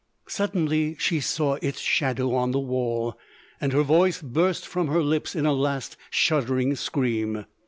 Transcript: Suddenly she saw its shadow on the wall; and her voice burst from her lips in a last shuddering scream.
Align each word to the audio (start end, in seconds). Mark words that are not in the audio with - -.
Suddenly 0.27 0.95
she 0.97 1.19
saw 1.19 1.59
its 1.61 1.79
shadow 1.79 2.33
on 2.33 2.49
the 2.49 2.59
wall; 2.59 3.19
and 3.61 3.71
her 3.71 3.83
voice 3.83 4.19
burst 4.19 4.67
from 4.67 4.87
her 4.87 5.03
lips 5.03 5.35
in 5.35 5.45
a 5.45 5.53
last 5.53 5.95
shuddering 6.09 6.75
scream. 6.75 7.45